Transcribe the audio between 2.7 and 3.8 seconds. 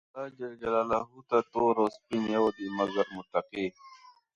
مګر متقي.